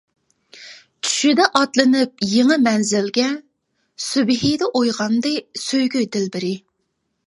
چۈشىدە 1.07 1.45
ئاتلىنىپ 1.59 2.25
يېڭى 2.33 2.59
مەنزىلگە، 2.69 3.29
سۈبھىدە 4.09 4.75
ئويغاندى 4.81 5.39
سۆيگۈ 5.71 6.07
دىلبىرى. 6.17 6.57